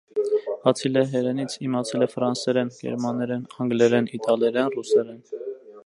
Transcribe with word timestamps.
Բացի 0.61 0.89
լեհերենից՝ 0.93 1.57
իմացել 1.67 2.05
է 2.05 2.07
ֆրանսերեն, 2.15 2.73
գերմաներեն, 2.79 3.47
անգլերեն, 3.59 4.09
իտալերեն, 4.21 4.77
ռուսերեն։ 4.79 5.25